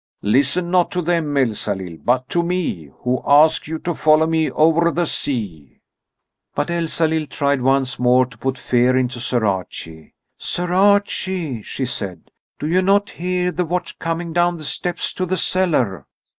[0.23, 4.89] Listen not to them, Elsalill, but to me, who ask you to follow me over
[4.89, 5.77] the sea!"
[6.55, 10.15] But Elsalill tried once more to put fear into Sir Archie.
[10.39, 15.27] "Sir Archie," she said, "do you not hear the watch coming down the steps to
[15.27, 16.07] the cellar?"